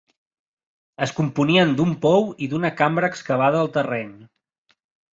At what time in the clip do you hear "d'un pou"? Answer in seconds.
1.81-2.27